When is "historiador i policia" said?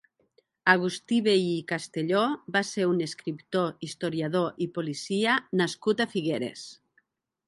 3.89-5.37